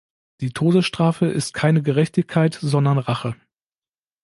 [0.39, 3.35] Die Todesstrafe ist keine Gerechtigkeit, sondern Rache!